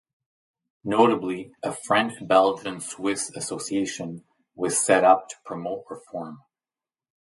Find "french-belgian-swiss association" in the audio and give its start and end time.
1.71-4.23